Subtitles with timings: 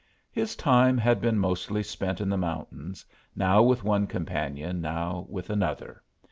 [0.31, 3.05] His time had been mostly spent in the mountains,
[3.35, 6.01] now with one companion, now with another.